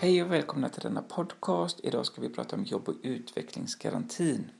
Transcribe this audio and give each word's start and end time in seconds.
Hej 0.00 0.22
och 0.22 0.32
välkomna 0.32 0.68
till 0.68 0.82
denna 0.82 1.02
podcast. 1.02 1.80
Idag 1.82 2.06
ska 2.06 2.20
vi 2.20 2.28
prata 2.28 2.56
om 2.56 2.64
jobb 2.64 2.88
och 2.88 2.94
utvecklingsgarantin 3.02 4.50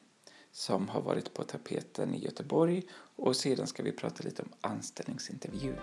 som 0.53 0.89
har 0.89 1.01
varit 1.03 1.35
på 1.35 1.43
tapeten 1.43 2.15
i 2.15 2.25
Göteborg 2.25 2.83
och 3.17 3.37
sedan 3.37 3.67
ska 3.67 3.83
vi 3.83 3.93
prata 3.93 4.25
lite 4.25 4.43
om 4.43 4.49
anställningsintervjun. 4.61 5.77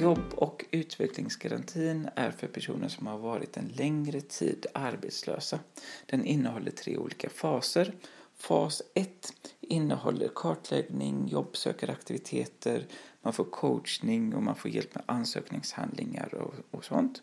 Jobb 0.00 0.34
och 0.34 0.64
utvecklingsgarantin 0.70 2.08
är 2.14 2.30
för 2.30 2.46
personer 2.46 2.88
som 2.88 3.06
har 3.06 3.18
varit 3.18 3.56
en 3.56 3.68
längre 3.68 4.20
tid 4.20 4.66
arbetslösa. 4.74 5.58
Den 6.06 6.24
innehåller 6.24 6.70
tre 6.70 6.96
olika 6.96 7.28
faser. 7.28 7.94
Fas 8.42 8.82
1 8.94 9.32
innehåller 9.60 10.28
kartläggning, 10.34 11.28
jobbsökaraktiviteter, 11.28 12.86
man 13.20 13.32
får 13.32 13.44
coachning 13.44 14.34
och 14.34 14.42
man 14.42 14.56
får 14.56 14.70
hjälp 14.70 14.94
med 14.94 15.04
ansökningshandlingar 15.06 16.34
och, 16.34 16.54
och 16.70 16.84
sånt. 16.84 17.22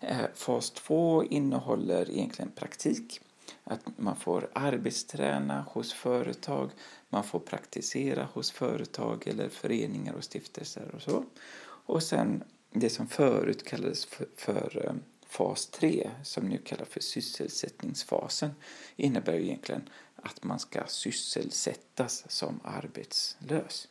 Eh, 0.00 0.24
fas 0.34 0.70
2 0.70 1.24
innehåller 1.24 2.10
egentligen 2.10 2.50
praktik. 2.50 3.20
Att 3.64 3.98
man 3.98 4.16
får 4.16 4.50
arbetsträna 4.52 5.62
hos 5.68 5.92
företag, 5.92 6.70
man 7.08 7.24
får 7.24 7.40
praktisera 7.40 8.28
hos 8.32 8.50
företag 8.50 9.26
eller 9.26 9.48
föreningar 9.48 10.14
och 10.14 10.24
stiftelser 10.24 10.94
och 10.94 11.02
så. 11.02 11.24
Och 11.62 12.02
sen 12.02 12.44
det 12.70 12.90
som 12.90 13.06
förut 13.06 13.64
kallades 13.64 14.04
för, 14.04 14.26
för 14.36 14.86
eh, 14.86 14.94
fas 15.26 15.66
3, 15.66 16.10
som 16.22 16.48
nu 16.48 16.58
kallas 16.58 16.88
för 16.88 17.00
sysselsättningsfasen, 17.00 18.50
innebär 18.96 19.32
egentligen 19.32 19.88
att 20.28 20.44
man 20.44 20.58
ska 20.58 20.86
sysselsättas 20.86 22.24
som 22.28 22.60
arbetslös. 22.64 23.88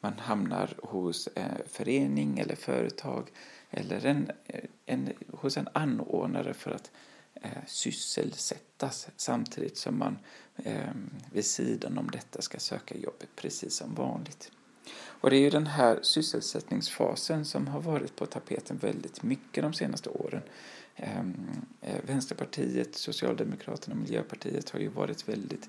Man 0.00 0.18
hamnar 0.18 0.74
hos 0.82 1.28
en 1.34 1.62
förening 1.66 2.38
eller 2.38 2.54
företag 2.54 3.30
eller 3.70 4.06
en, 4.06 4.30
eh, 4.46 4.64
en, 4.86 5.12
hos 5.32 5.56
en 5.56 5.68
anordnare 5.72 6.54
för 6.54 6.70
att 6.70 6.90
eh, 7.34 7.50
sysselsättas 7.66 9.08
samtidigt 9.16 9.76
som 9.76 9.98
man 9.98 10.18
eh, 10.56 10.94
vid 11.32 11.46
sidan 11.46 11.98
om 11.98 12.10
detta 12.10 12.42
ska 12.42 12.58
söka 12.58 12.96
jobb 12.96 13.22
precis 13.36 13.76
som 13.76 13.94
vanligt. 13.94 14.50
Och 14.94 15.30
det 15.30 15.36
är 15.36 15.40
ju 15.40 15.50
den 15.50 15.66
här 15.66 15.98
sysselsättningsfasen 16.02 17.44
som 17.44 17.68
har 17.68 17.80
varit 17.80 18.16
på 18.16 18.26
tapeten 18.26 18.76
väldigt 18.76 19.22
mycket 19.22 19.62
de 19.62 19.72
senaste 19.72 20.10
åren. 20.10 20.42
Ehm, 20.96 21.50
eh, 21.80 22.04
Vänsterpartiet, 22.06 22.94
Socialdemokraterna 22.94 23.94
och 23.94 24.00
Miljöpartiet 24.00 24.70
har 24.70 24.80
ju 24.80 24.88
varit 24.88 25.28
väldigt 25.28 25.68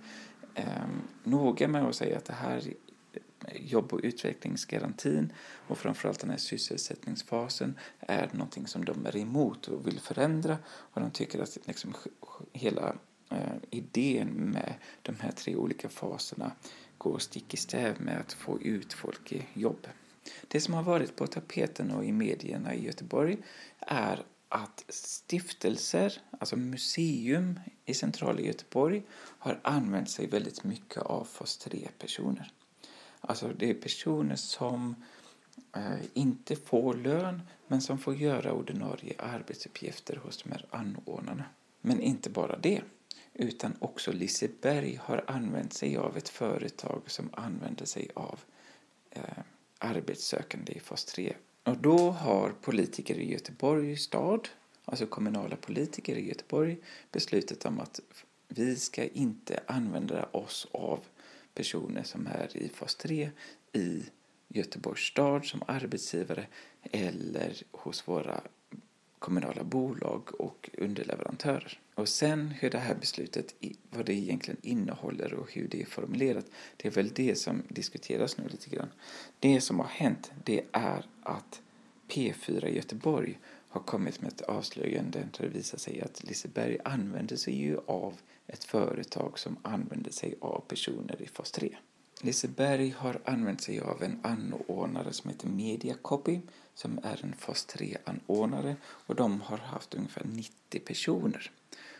eh, 0.56 0.88
noga 1.24 1.68
med 1.68 1.86
att 1.86 1.96
säga 1.96 2.18
att 2.18 2.26
det 2.26 2.34
här 2.34 2.64
eh, 3.14 3.22
jobb 3.56 3.94
och 3.94 4.00
utvecklingsgarantin 4.04 5.34
och 5.68 5.78
framförallt 5.78 6.20
den 6.20 6.30
här 6.30 6.38
sysselsättningsfasen 6.38 7.78
är 8.00 8.30
någonting 8.34 8.68
som 8.68 8.86
de 8.86 9.06
är 9.06 9.18
emot 9.18 9.68
och 9.68 9.88
vill 9.88 10.00
förändra 10.00 10.58
och 10.68 11.02
de 11.02 11.12
tycker 11.12 11.40
att 11.40 11.58
liksom 11.66 11.94
hela 12.54 12.96
eh, 13.32 13.56
idén 13.70 14.28
med 14.28 14.74
de 15.02 15.16
här 15.20 15.32
tre 15.32 15.56
olika 15.56 15.90
faserna 15.90 16.52
går 16.98 17.20
stick 17.20 17.54
i 17.54 17.58
stäv 17.58 18.02
med 18.02 18.20
att 18.20 18.34
få 18.34 18.62
ut 18.62 18.94
folk 18.94 19.32
i 19.32 19.46
jobb. 19.54 19.88
Det 20.48 20.62
som 20.62 20.74
har 20.74 20.84
varit 20.84 21.16
på 21.16 21.28
tapeten 21.28 21.92
och 21.92 22.06
i 22.06 22.12
medierna 22.12 22.74
i 22.74 22.86
Göteborg 22.86 23.38
är 23.80 24.24
att 24.50 24.86
stiftelser, 24.90 26.22
alltså 26.40 26.56
museum 26.56 27.60
i 27.86 27.94
centrala 27.94 28.42
Göteborg, 28.42 29.04
har 29.14 29.60
använt 29.64 30.10
sig 30.10 30.28
väldigt 30.28 30.64
mycket 30.64 30.98
av 30.98 31.26
fas 31.26 31.68
3-personer. 31.68 32.52
Alltså 33.22 33.48
det 33.48 33.70
är 33.70 33.74
personer 33.74 34.36
som 34.36 34.96
eh, 35.76 36.00
inte 36.14 36.56
får 36.56 36.94
lön 36.94 37.42
men 37.68 37.82
som 37.82 37.98
får 37.98 38.16
göra 38.16 38.54
ordinarie 38.54 39.16
arbetsuppgifter 39.20 40.16
hos 40.16 40.44
de 40.44 40.52
här 40.52 40.66
anordnarna. 40.70 41.46
Men 41.82 42.02
inte 42.02 42.30
bara 42.30 42.58
det, 42.58 42.82
utan 43.34 43.76
också 43.80 44.12
Liseberg 44.12 45.00
har 45.04 45.24
använt 45.28 45.74
sig 45.74 45.98
av 45.98 46.18
ett 46.18 46.30
företag 46.30 47.02
som 47.06 47.30
använder 47.34 47.86
sig 47.86 48.10
av 48.16 48.40
eh, 49.10 49.22
arbetssökande 49.80 50.74
i 50.74 50.80
fas 50.80 51.06
3 51.06 51.36
och 51.68 51.78
då 51.78 51.98
har 51.98 52.50
politiker 52.50 53.16
i 53.16 53.32
Göteborg 53.32 53.98
stad, 53.98 54.50
alltså 54.86 55.06
kommunala 55.06 55.56
politiker 55.56 56.16
i 56.16 56.28
Göteborg, 56.28 56.78
beslutat 57.12 57.66
om 57.66 57.80
att 57.80 58.00
vi 58.48 58.76
ska 58.76 59.08
inte 59.08 59.60
använda 59.68 60.24
oss 60.32 60.68
av 60.72 61.00
personer 61.54 62.04
som 62.04 62.28
är 62.28 62.58
i 62.58 62.70
fas 62.70 62.96
3 62.96 63.30
i 63.74 64.04
Göteborgs 64.48 65.02
stad 65.02 65.46
som 65.46 65.64
arbetsgivare 65.68 66.48
eller 66.92 67.54
hos 67.72 68.08
våra 68.08 68.42
kommunala 69.20 69.64
bolag 69.64 70.42
och 70.42 70.70
underleverantörer. 70.78 71.80
Och 71.96 72.10
sen 72.10 72.48
hur 72.48 72.70
det 72.70 72.78
här 72.78 72.96
beslutet, 72.96 73.56
vad 73.90 74.06
det 74.06 74.14
egentligen 74.14 74.60
innehåller 74.64 75.34
och 75.34 75.54
hur 75.54 75.68
det 75.68 75.82
är 75.82 75.86
formulerat, 75.86 76.46
det 76.78 76.88
är 76.88 76.92
väl 76.92 77.10
det 77.14 77.36
som 77.36 77.64
diskuteras 77.68 78.38
nu 78.38 78.44
lite 78.50 78.70
grann. 78.70 78.90
Det 79.40 79.62
som 79.62 79.80
har 79.80 79.88
hänt, 79.88 80.32
det 80.44 80.62
är 80.72 81.06
att 81.28 81.62
P4 82.08 82.68
Göteborg 82.68 83.40
har 83.70 83.82
kommit 83.82 84.22
med 84.22 84.32
ett 84.32 84.42
avslöjande 84.42 85.20
där 85.38 85.44
det 85.44 85.50
visar 85.50 85.78
sig 85.78 86.02
att 86.02 86.24
Liseberg 86.24 86.78
använder 86.86 87.36
sig 87.36 87.56
ju 87.56 87.78
av 87.86 88.14
ett 88.48 88.64
företag 88.64 89.40
som 89.40 89.58
använder 89.62 90.12
sig 90.12 90.36
av 90.42 90.64
personer 90.68 91.22
i 91.22 91.28
fas 91.28 91.52
3. 91.52 91.78
Liseberg 92.22 92.90
har 92.98 93.22
använt 93.26 93.62
sig 93.62 93.80
av 93.80 94.04
en 94.04 94.20
anordnare 94.24 95.14
som 95.14 95.30
heter 95.30 95.48
Mediacopy 95.48 96.40
som 96.74 97.00
är 97.04 97.20
en 97.24 97.34
fas 97.34 97.68
3-anordnare 97.68 98.76
och 98.84 99.16
de 99.16 99.42
har 99.42 99.58
haft 99.58 99.94
ungefär 99.94 100.26
90 100.26 100.80
personer 100.80 101.52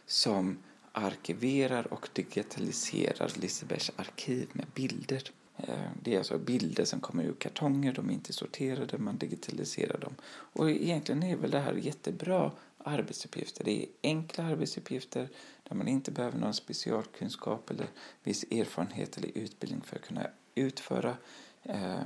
som 0.06 0.58
arkiverar 0.92 1.94
och 1.94 2.10
digitaliserar 2.14 3.32
Lisebergs 3.36 3.92
arkiv 3.96 4.50
med 4.54 4.66
bilder. 4.74 5.32
Eh, 5.58 5.90
det 6.02 6.14
är 6.14 6.18
alltså 6.18 6.38
bilder 6.38 6.86
som 6.86 7.00
kommer 7.00 7.24
ur 7.24 7.34
kartonger, 7.34 7.94
de 7.94 8.10
är 8.10 8.14
inte 8.14 8.34
sorterade, 8.34 8.98
man 8.98 9.18
digitaliserar 9.18 9.98
dem. 9.98 10.16
Och 10.30 10.70
egentligen 10.70 11.24
är 11.24 11.36
väl 11.36 11.52
det 11.52 11.60
här 11.60 11.74
jättebra 11.74 12.52
arbetsuppgifter. 12.78 13.64
Det 13.64 13.84
är 13.84 13.88
enkla 14.04 14.44
arbetsuppgifter 14.44 15.30
där 15.64 15.76
man 15.76 15.88
inte 15.88 16.12
behöver 16.12 16.40
någon 16.40 16.54
specialkunskap 16.54 17.70
eller 17.70 17.88
viss 18.24 18.44
erfarenhet 18.44 19.18
eller 19.18 19.38
utbildning 19.38 19.82
för 19.82 19.96
att 19.96 20.02
kunna 20.02 20.28
utföra. 20.56 21.18
Eh, 21.64 22.00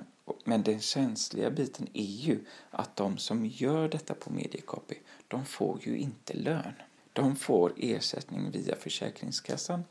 men 0.44 0.64
den 0.64 0.80
känsliga 0.80 1.52
biten 1.52 1.88
är 1.94 2.04
ju 2.04 2.40
att 2.70 2.96
de 2.96 3.18
som 3.18 3.46
gör 3.46 3.90
detta 3.90 4.14
på 4.14 4.34
Mediacopy, 4.34 4.96
de 5.28 5.46
får 5.46 5.80
ju 5.82 5.98
inte 5.98 6.34
lön. 6.34 6.74
De 7.14 7.36
får 7.36 7.74
ersättning 7.78 8.52
via 8.52 8.76
Försäkringskassan 8.76 9.84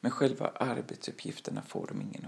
men 0.00 0.10
själva 0.10 0.48
arbetsuppgifterna 0.48 1.62
får 1.62 1.86
de 1.86 2.00
ingen 2.00 2.26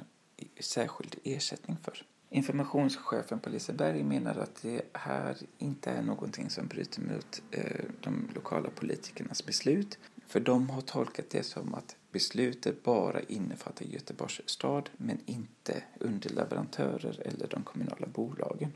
särskild 0.60 1.16
ersättning 1.24 1.76
för. 1.82 2.02
Informationschefen 2.30 3.40
på 3.40 3.50
Liseberg 3.50 4.02
menar 4.02 4.36
att 4.36 4.62
det 4.62 4.82
här 4.92 5.36
inte 5.58 5.90
är 5.90 6.02
någonting 6.02 6.50
som 6.50 6.66
bryter 6.66 7.00
mot 7.00 7.42
eh, 7.50 7.84
de 8.00 8.28
lokala 8.34 8.70
politikernas 8.70 9.46
beslut. 9.46 9.98
För 10.26 10.40
de 10.40 10.70
har 10.70 10.80
tolkat 10.80 11.30
det 11.30 11.42
som 11.42 11.74
att 11.74 11.96
beslutet 12.12 12.82
bara 12.82 13.20
innefattar 13.20 13.84
Göteborgs 13.84 14.40
stad 14.46 14.90
men 14.96 15.18
inte 15.26 15.82
underleverantörer 16.00 17.22
eller 17.24 17.48
de 17.48 17.62
kommunala 17.62 18.06
bolagen. 18.06 18.72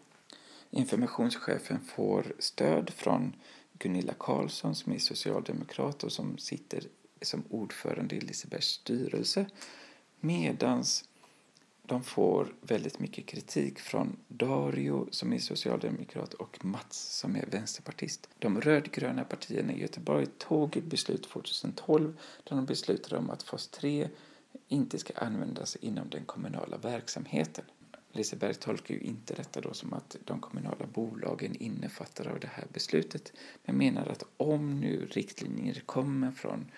Informationschefen 0.70 1.80
får 1.80 2.32
stöd 2.38 2.90
från 2.90 3.36
Gunilla 3.72 4.14
Karlsson 4.18 4.74
som 4.74 4.92
är 4.92 4.98
socialdemokrat 4.98 6.04
och 6.04 6.12
som 6.12 6.38
sitter 6.38 6.84
som 7.22 7.44
ordförande 7.50 8.16
i 8.16 8.20
Lisebergs 8.20 8.66
styrelse 8.66 9.46
medans 10.20 11.04
de 11.90 12.02
får 12.02 12.54
väldigt 12.60 12.98
mycket 12.98 13.26
kritik 13.26 13.78
från 13.78 14.16
Dario 14.28 15.08
som 15.10 15.32
är 15.32 15.38
socialdemokrat 15.38 16.34
och 16.34 16.64
Mats 16.64 17.18
som 17.18 17.36
är 17.36 17.46
vänsterpartist. 17.46 18.28
De 18.38 18.60
rödgröna 18.60 19.24
partierna 19.24 19.72
i 19.72 19.80
Göteborg 19.80 20.26
tog 20.26 20.76
ett 20.76 20.84
beslut 20.84 21.22
2012 21.22 22.16
där 22.44 22.56
de 22.56 22.66
beslutade 22.66 23.16
om 23.16 23.30
att 23.30 23.42
fas 23.42 23.68
3 23.68 24.08
inte 24.68 24.98
ska 24.98 25.12
användas 25.14 25.76
inom 25.76 26.08
den 26.10 26.24
kommunala 26.24 26.76
verksamheten. 26.76 27.64
Liseberg 28.12 28.54
tolkar 28.54 28.94
ju 28.94 29.00
inte 29.00 29.34
detta 29.34 29.60
då 29.60 29.74
som 29.74 29.92
att 29.92 30.16
de 30.24 30.40
kommunala 30.40 30.86
bolagen 30.86 31.54
innefattar 31.54 32.28
av 32.28 32.40
det 32.40 32.50
här 32.52 32.66
beslutet 32.72 33.32
men 33.64 33.76
menar 33.76 34.06
att 34.06 34.24
om 34.36 34.80
nu 34.80 35.06
riktlinjer 35.06 35.82
kommer 35.86 36.30
från 36.30 36.70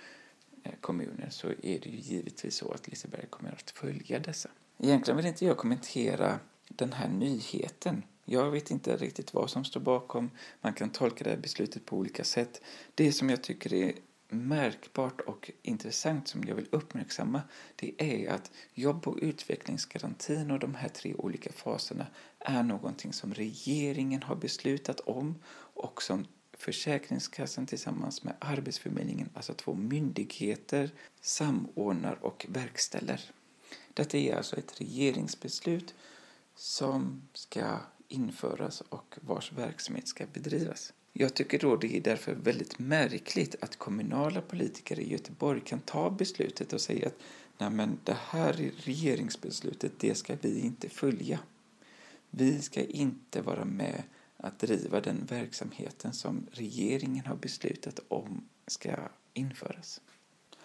eh, 0.62 0.72
kommunen 0.80 1.30
så 1.30 1.48
är 1.48 1.80
det 1.80 1.88
ju 1.88 1.98
givetvis 1.98 2.56
så 2.56 2.72
att 2.72 2.88
Liseberg 2.88 3.26
kommer 3.30 3.52
att 3.52 3.70
följa 3.70 4.18
dessa. 4.18 4.50
Egentligen 4.84 5.16
vill 5.16 5.26
inte 5.26 5.44
jag 5.44 5.56
kommentera 5.56 6.38
den 6.68 6.92
här 6.92 7.08
nyheten. 7.08 8.02
Jag 8.24 8.50
vet 8.50 8.70
inte 8.70 8.96
riktigt 8.96 9.34
vad 9.34 9.50
som 9.50 9.64
står 9.64 9.80
bakom. 9.80 10.30
Man 10.60 10.72
kan 10.72 10.90
tolka 10.90 11.24
det 11.24 11.30
här 11.30 11.36
beslutet 11.36 11.86
på 11.86 11.96
olika 11.96 12.24
sätt. 12.24 12.62
Det 12.94 13.12
som 13.12 13.30
jag 13.30 13.42
tycker 13.42 13.74
är 13.74 13.92
märkbart 14.28 15.20
och 15.20 15.50
intressant 15.62 16.28
som 16.28 16.44
jag 16.48 16.54
vill 16.54 16.68
uppmärksamma 16.70 17.42
det 17.76 17.94
är 17.98 18.30
att 18.30 18.50
jobb 18.74 19.08
och 19.08 19.18
utvecklingsgarantin 19.22 20.50
och 20.50 20.58
de 20.58 20.74
här 20.74 20.88
tre 20.88 21.14
olika 21.14 21.52
faserna 21.52 22.06
är 22.38 22.62
någonting 22.62 23.12
som 23.12 23.34
regeringen 23.34 24.22
har 24.22 24.36
beslutat 24.36 25.00
om 25.00 25.34
och 25.74 26.02
som 26.02 26.26
Försäkringskassan 26.52 27.66
tillsammans 27.66 28.24
med 28.24 28.34
Arbetsförmedlingen, 28.38 29.28
alltså 29.34 29.54
två 29.54 29.74
myndigheter, 29.74 30.90
samordnar 31.20 32.18
och 32.20 32.46
verkställer. 32.48 33.20
Detta 33.94 34.18
är 34.18 34.36
alltså 34.36 34.56
ett 34.56 34.80
regeringsbeslut 34.80 35.94
som 36.54 37.22
ska 37.32 37.78
införas 38.08 38.80
och 38.80 39.18
vars 39.20 39.52
verksamhet 39.52 40.08
ska 40.08 40.26
bedrivas. 40.32 40.92
Jag 41.12 41.34
tycker 41.34 41.58
då 41.58 41.76
det 41.76 41.96
är 41.96 42.00
därför 42.00 42.34
väldigt 42.34 42.78
märkligt 42.78 43.56
att 43.60 43.76
kommunala 43.76 44.40
politiker 44.40 45.00
i 45.00 45.12
Göteborg 45.12 45.60
kan 45.60 45.80
ta 45.80 46.10
beslutet 46.10 46.72
och 46.72 46.80
säga 46.80 47.06
att 47.06 47.16
Nej, 47.58 47.70
men 47.70 47.98
det 48.04 48.16
här 48.20 48.52
regeringsbeslutet, 48.76 49.92
det 49.98 50.14
ska 50.14 50.36
vi 50.40 50.60
inte 50.60 50.88
följa. 50.88 51.38
Vi 52.30 52.62
ska 52.62 52.84
inte 52.84 53.42
vara 53.42 53.64
med 53.64 54.02
att 54.36 54.58
driva 54.58 55.00
den 55.00 55.26
verksamheten 55.26 56.12
som 56.12 56.46
regeringen 56.50 57.26
har 57.26 57.36
beslutat 57.36 58.00
om 58.08 58.48
ska 58.66 58.96
införas. 59.34 60.00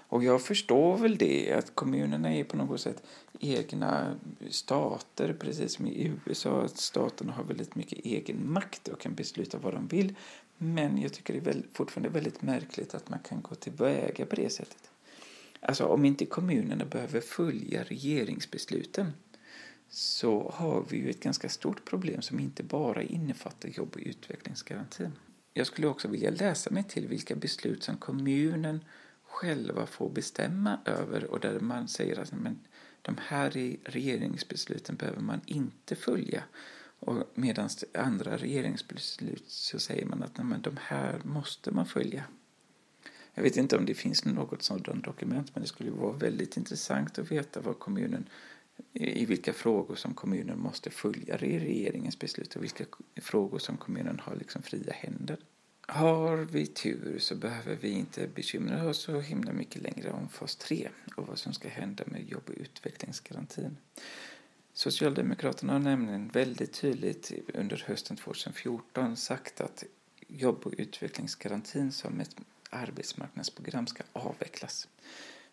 Och 0.10 0.24
jag 0.24 0.42
förstår 0.42 0.98
väl 0.98 1.18
det, 1.18 1.54
att 1.54 1.76
kommunerna 1.76 2.34
är 2.34 2.44
på 2.44 2.58
något 2.58 2.82
sätt 2.82 3.04
egna 3.40 4.16
stater, 4.50 5.36
precis 5.40 5.74
som 5.74 5.88
i 5.88 6.14
USA, 6.26 6.62
att 6.62 6.78
staterna 6.78 7.34
har 7.34 7.44
väldigt 7.44 7.76
mycket 7.76 8.06
egen 8.06 8.52
makt 8.52 8.88
och 8.88 9.00
kan 9.00 9.14
besluta 9.16 9.58
vad 9.58 9.74
de 9.74 9.88
vill. 9.88 10.16
Men 10.58 11.02
jag 11.02 11.14
tycker 11.14 11.42
det 11.42 11.50
är 11.50 11.62
fortfarande 11.74 12.10
väldigt 12.10 12.42
märkligt 12.42 12.96
att 12.96 13.10
man 13.10 13.20
kan 13.20 13.42
gå 13.42 13.56
tillväga 13.56 14.26
på 14.26 14.36
det 14.36 14.50
sättet. 14.50 14.90
Alltså 15.60 15.86
om 15.86 16.06
inte 16.06 16.26
kommunerna 16.26 16.86
behöver 16.86 17.22
följa 17.22 17.84
regeringsbesluten 17.84 19.12
så 19.90 20.52
har 20.56 20.86
vi 20.90 20.98
ju 20.98 21.10
ett 21.10 21.20
ganska 21.20 21.50
stort 21.50 21.86
problem 21.86 22.22
som 22.22 22.40
inte 22.40 22.64
bara 22.64 23.04
innefattar 23.04 23.70
jobb 23.70 23.90
och 23.96 24.02
utvecklingsgarantin. 24.06 25.12
Jag 25.54 25.68
skulle 25.68 25.88
också 25.88 26.08
vilja 26.08 26.30
läsa 26.30 26.70
mig 26.70 26.84
till 26.84 27.08
vilka 27.08 27.36
beslut 27.36 27.84
som 27.84 27.98
kommunen 27.98 28.80
själva 29.28 29.86
får 29.86 30.10
bestämma 30.10 30.80
över 30.86 31.32
och 31.32 31.40
där 31.40 31.60
man 31.60 31.88
säger 31.88 32.20
att 32.20 32.32
men, 32.32 32.60
de 33.02 33.18
här 33.28 33.78
regeringsbesluten 33.84 34.96
behöver 34.96 35.22
man 35.22 35.42
inte 35.46 35.96
följa. 35.96 36.44
Och 37.00 37.24
medan 37.34 37.70
andra 37.94 38.38
regeringsbeslut 38.38 39.44
så 39.48 39.80
säger 39.80 40.06
man 40.06 40.24
att 40.24 40.38
men, 40.38 40.62
de 40.62 40.78
här 40.82 41.22
måste 41.24 41.72
man 41.72 41.86
följa. 41.86 42.24
Jag 43.34 43.44
vet 43.44 43.58
inte 43.58 43.78
om 43.78 43.86
det 43.86 43.94
finns 43.94 44.26
något 44.26 44.64
sådant 44.64 45.06
dokument 45.06 45.52
men 45.54 45.62
det 45.62 45.68
skulle 45.68 45.92
vara 45.92 46.18
väldigt 46.18 46.58
intressant 46.58 47.20
att 47.20 47.32
veta 47.32 47.62
vad 47.62 47.80
kommunen 47.80 48.30
i 48.94 49.26
vilka 49.26 49.54
frågor 49.54 49.96
som 49.96 50.14
kommunen 50.14 50.60
måste 50.60 50.90
följa 50.90 51.38
regeringens 51.38 52.20
beslut 52.20 52.56
och 52.56 52.64
vilka 52.64 52.86
frågor 53.16 53.60
som 53.60 53.78
kommunen 53.78 54.20
har 54.20 54.36
liksom 54.36 54.62
fria 54.62 54.94
händer. 54.94 55.38
Har 55.90 56.38
vi 56.38 56.66
tur 56.66 57.20
så 57.20 57.36
behöver 57.36 57.76
vi 57.76 57.90
inte 57.90 58.28
bekymra 58.28 58.90
oss 58.90 58.98
så 58.98 59.20
himla 59.20 59.54
mycket 59.54 59.82
längre 59.82 60.12
om 60.12 60.30
fas 60.30 60.56
3 60.56 60.90
och 61.16 61.28
vad 61.28 61.40
som 61.40 61.54
ska 61.54 61.70
hända 61.70 62.04
med 62.08 62.30
jobb 62.30 62.44
och 62.48 62.54
utvecklingsgarantin. 62.58 63.78
Socialdemokraterna 64.74 65.74
har 65.74 65.80
nämligen 65.80 66.28
väldigt 66.28 66.74
tydligt 66.74 67.32
under 67.54 67.84
hösten 67.88 68.18
2014 68.18 69.18
sagt 69.18 69.62
att 69.62 69.84
jobb 70.28 70.62
och 70.66 70.74
utvecklingsgarantin 70.78 71.92
som 71.92 72.20
ett 72.20 72.36
arbetsmarknadsprogram 72.70 73.88
ska 73.88 74.04
avvecklas. 74.14 74.88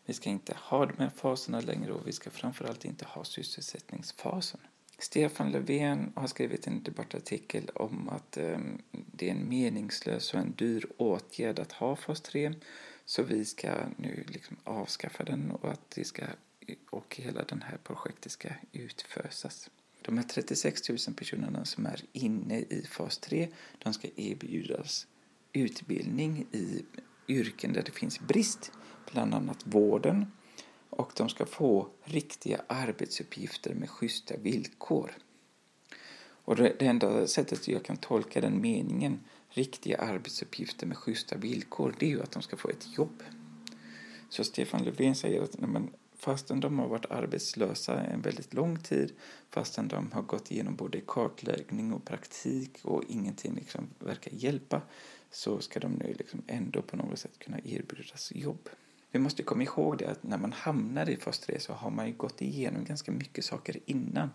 Vi 0.04 0.14
ska 0.14 0.30
inte 0.30 0.56
ha 0.58 0.86
de 0.86 0.98
här 0.98 1.10
faserna 1.10 1.60
längre 1.60 1.92
och 1.92 2.08
vi 2.08 2.12
ska 2.12 2.30
framförallt 2.30 2.84
inte 2.84 3.04
ha 3.04 3.24
sysselsättningsfasen. 3.24 4.60
Stefan 4.98 5.52
Löfven 5.52 6.12
har 6.16 6.26
skrivit 6.26 6.66
en 6.66 6.82
debattartikel 6.82 7.70
om 7.74 8.08
att 8.08 8.36
eh, 8.36 8.58
det 8.92 9.28
är 9.28 9.32
en 9.32 9.48
meningslös 9.48 10.34
och 10.34 10.40
en 10.40 10.52
dyr 10.52 10.86
åtgärd 10.96 11.58
att 11.58 11.72
ha 11.72 11.96
fas 11.96 12.20
3 12.20 12.54
så 13.04 13.22
vi 13.22 13.44
ska 13.44 13.72
nu 13.96 14.24
liksom 14.28 14.56
avskaffa 14.64 15.24
den 15.24 15.50
och 15.50 15.70
att 15.70 15.90
det 15.90 16.04
ska 16.04 16.24
och 16.90 17.16
hela 17.16 17.42
det 17.42 17.64
här 17.64 17.78
projektet 17.84 18.32
ska 18.32 18.48
utfösas. 18.72 19.70
De 20.02 20.18
här 20.18 20.24
36 20.24 20.88
000 20.88 20.98
personerna 21.16 21.64
som 21.64 21.86
är 21.86 22.00
inne 22.12 22.58
i 22.58 22.86
fas 22.90 23.18
3 23.18 23.48
de 23.78 23.94
ska 23.94 24.08
erbjudas 24.16 25.06
utbildning 25.52 26.46
i 26.52 26.84
yrken 27.28 27.72
där 27.72 27.82
det 27.82 27.92
finns 27.92 28.20
brist, 28.20 28.72
bland 29.12 29.34
annat 29.34 29.66
vården, 29.66 30.32
och 30.96 31.12
de 31.16 31.28
ska 31.28 31.46
få 31.46 31.88
riktiga 32.04 32.60
arbetsuppgifter 32.66 33.74
med 33.74 33.90
schyssta 33.90 34.36
villkor. 34.36 35.12
Och 36.44 36.56
det, 36.56 36.76
det 36.78 36.86
enda 36.86 37.26
sättet 37.26 37.68
jag 37.68 37.84
kan 37.84 37.96
tolka 37.96 38.40
den 38.40 38.60
meningen, 38.60 39.20
riktiga 39.48 39.98
arbetsuppgifter 39.98 40.86
med 40.86 40.96
schyssta 40.96 41.36
villkor, 41.36 41.94
det 41.98 42.06
är 42.06 42.10
ju 42.10 42.22
att 42.22 42.32
de 42.32 42.42
ska 42.42 42.56
få 42.56 42.68
ett 42.68 42.86
jobb. 42.96 43.22
Så 44.28 44.44
Stefan 44.44 44.84
Löfven 44.84 45.14
säger 45.14 45.42
att 45.42 45.60
men, 45.60 45.90
fastän 46.16 46.60
de 46.60 46.78
har 46.78 46.88
varit 46.88 47.10
arbetslösa 47.10 48.00
en 48.00 48.20
väldigt 48.20 48.54
lång 48.54 48.78
tid, 48.78 49.12
fastän 49.50 49.88
de 49.88 50.12
har 50.12 50.22
gått 50.22 50.50
igenom 50.50 50.76
både 50.76 51.00
kartläggning 51.00 51.92
och 51.92 52.04
praktik 52.04 52.78
och 52.82 53.04
ingenting 53.08 53.54
liksom 53.54 53.88
verkar 53.98 54.32
hjälpa, 54.34 54.82
så 55.30 55.60
ska 55.60 55.80
de 55.80 55.92
nu 55.92 56.14
liksom 56.18 56.42
ändå 56.46 56.82
på 56.82 56.96
något 56.96 57.18
sätt 57.18 57.38
kunna 57.38 57.58
erbjudas 57.58 58.32
jobb. 58.34 58.68
Vi 59.14 59.20
måste 59.20 59.42
komma 59.42 59.62
ihåg 59.62 59.98
det 59.98 60.10
att 60.10 60.22
när 60.22 60.38
man 60.38 60.52
hamnar 60.52 61.08
i 61.10 61.16
fas 61.16 61.38
3 61.38 61.60
så 61.60 61.72
har 61.72 61.90
man 61.90 62.06
ju 62.06 62.12
gått 62.12 62.42
igenom 62.42 62.84
ganska 62.84 63.12
mycket 63.12 63.44
saker 63.44 63.80
innan. 63.86 64.30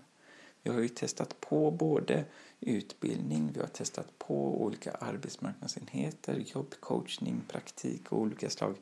Vi 0.63 0.71
har 0.71 0.79
ju 0.79 0.89
testat 0.89 1.41
på 1.41 1.71
både 1.71 2.25
utbildning, 2.59 3.51
vi 3.53 3.59
har 3.59 3.67
testat 3.67 4.19
på 4.19 4.63
olika 4.63 4.91
arbetsmarknadsenheter, 4.91 6.43
jobbcoachning, 6.45 7.41
praktik 7.47 8.11
och 8.11 8.19
olika 8.19 8.49
slag. 8.49 8.75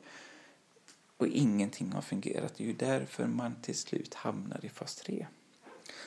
Och 1.16 1.26
ingenting 1.26 1.92
har 1.92 2.02
fungerat. 2.02 2.54
Det 2.56 2.64
är 2.64 2.68
ju 2.68 2.72
därför 2.72 3.26
man 3.26 3.54
till 3.62 3.78
slut 3.78 4.14
hamnar 4.14 4.64
i 4.64 4.68
fas 4.68 4.96
3. 4.96 5.26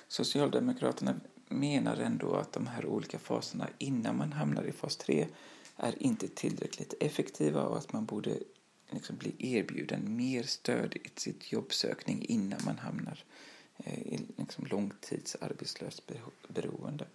Socialdemokraterna 0.07 1.15
menar 1.47 1.97
ändå 1.97 2.35
att 2.35 2.53
de 2.53 2.67
här 2.67 2.85
olika 2.85 3.19
faserna 3.19 3.67
innan 3.77 4.17
man 4.17 4.33
hamnar 4.33 4.63
i 4.63 4.71
fas 4.71 4.97
3 4.97 5.27
är 5.77 6.03
inte 6.03 6.27
tillräckligt 6.27 6.93
effektiva 6.99 7.63
och 7.63 7.77
att 7.77 7.93
man 7.93 8.05
borde 8.05 8.37
liksom 8.91 9.17
bli 9.17 9.35
erbjuden 9.39 10.15
mer 10.15 10.43
stöd 10.43 10.95
i 10.95 11.09
sitt 11.15 11.51
jobbsökning 11.51 12.25
innan 12.25 12.59
man 12.65 12.77
hamnar 12.77 13.23
eh, 13.77 13.99
i 13.99 14.19
liksom 14.37 14.65
långtidsarbetslöst 14.65 16.11
beroende. 16.47 17.07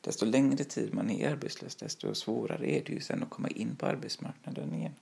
Desto 0.00 0.26
längre 0.26 0.64
tid 0.64 0.94
man 0.94 1.10
är 1.10 1.30
arbetslös, 1.30 1.76
desto 1.76 2.14
svårare 2.14 2.70
är 2.70 2.84
det 2.84 2.92
ju 2.92 3.00
sen 3.00 3.22
att 3.22 3.30
komma 3.30 3.48
in 3.48 3.76
på 3.76 3.86
arbetsmarknaden 3.86 4.74
igen. 4.74 4.94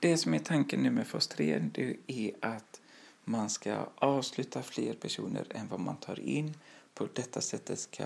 Det 0.00 0.16
som 0.16 0.34
är 0.34 0.38
tanken 0.38 0.82
nu 0.82 0.90
med 0.90 1.06
fas 1.06 1.28
3 1.28 1.58
det 1.74 1.96
är 2.06 2.32
att 2.40 2.80
man 3.24 3.50
ska 3.50 3.88
avsluta 3.94 4.62
fler 4.62 4.94
personer 4.94 5.46
än 5.50 5.68
vad 5.68 5.80
man 5.80 5.96
tar 5.96 6.20
in. 6.20 6.54
På 6.94 7.08
detta 7.14 7.40
sättet 7.40 7.78
ska 7.78 8.04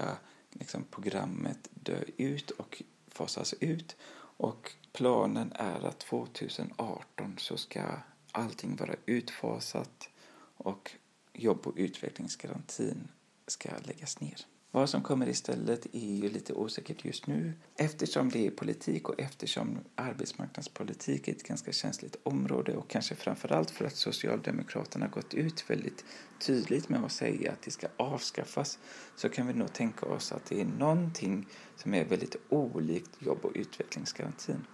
liksom 0.53 0.85
programmet 0.91 1.69
dö 1.75 2.01
ut 2.17 2.51
och 2.51 2.83
fasas 3.09 3.55
ut 3.61 3.97
och 4.37 4.73
planen 4.93 5.53
är 5.55 5.85
att 5.87 5.99
2018 5.99 7.35
så 7.39 7.57
ska 7.57 7.83
allting 8.33 8.77
vara 8.77 8.95
utfasat 9.07 10.09
och 10.57 10.91
jobb 11.33 11.67
och 11.67 11.75
utvecklingsgarantin 11.77 13.09
ska 13.47 13.69
läggas 13.85 14.21
ner. 14.21 14.47
Vad 14.77 14.91
som 14.91 15.03
kommer 15.03 15.29
istället 15.29 15.87
är 15.93 16.17
ju 16.17 16.29
lite 16.29 16.53
osäkert 16.53 17.05
just 17.05 17.27
nu 17.27 17.53
eftersom 17.77 18.29
det 18.29 18.47
är 18.47 18.51
politik 18.51 19.09
och 19.09 19.21
eftersom 19.21 19.79
arbetsmarknadspolitik 19.95 21.29
är 21.29 21.33
ett 21.33 21.43
ganska 21.43 21.73
känsligt 21.73 22.17
område 22.23 22.77
och 22.77 22.89
kanske 22.89 23.15
framförallt 23.15 23.71
för 23.71 23.85
att 23.85 23.97
Socialdemokraterna 23.97 25.09
gått 25.09 25.35
ut 25.35 25.71
väldigt 25.71 26.05
tydligt 26.41 26.89
med 26.89 27.05
att 27.05 27.13
säga 27.13 27.53
att 27.53 27.63
det 27.63 27.71
ska 27.71 27.87
avskaffas 27.97 28.79
så 29.17 29.29
kan 29.29 29.47
vi 29.47 29.55
nog 29.55 29.73
tänka 29.73 30.07
oss 30.07 30.33
att 30.33 30.45
det 30.45 30.61
är 30.61 30.65
någonting 30.65 31.47
som 31.77 31.95
är 31.95 32.05
väldigt 32.05 32.37
olikt 32.49 33.11
jobb 33.19 33.39
och 33.43 33.53
utvecklingsgarantin. 33.55 34.67